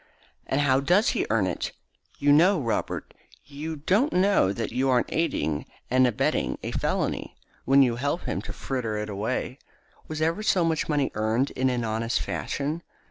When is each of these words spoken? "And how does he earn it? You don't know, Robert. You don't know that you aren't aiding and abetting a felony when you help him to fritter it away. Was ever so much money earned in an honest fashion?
"And 0.47 0.61
how 0.61 0.79
does 0.79 1.09
he 1.09 1.27
earn 1.29 1.45
it? 1.45 1.73
You 2.17 2.29
don't 2.29 2.37
know, 2.39 2.59
Robert. 2.59 3.13
You 3.45 3.75
don't 3.75 4.11
know 4.11 4.51
that 4.51 4.71
you 4.71 4.89
aren't 4.89 5.13
aiding 5.13 5.67
and 5.91 6.07
abetting 6.07 6.57
a 6.63 6.71
felony 6.71 7.35
when 7.65 7.83
you 7.83 7.97
help 7.97 8.21
him 8.23 8.41
to 8.41 8.51
fritter 8.51 8.97
it 8.97 9.09
away. 9.09 9.59
Was 10.07 10.19
ever 10.19 10.41
so 10.41 10.65
much 10.65 10.89
money 10.89 11.11
earned 11.13 11.51
in 11.51 11.69
an 11.69 11.83
honest 11.85 12.19
fashion? 12.19 12.81